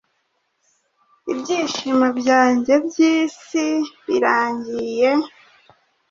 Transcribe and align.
Ibyishimo 1.31 2.07
byanjye 2.19 2.73
byisi 2.87 3.65
birangiye 4.05 5.11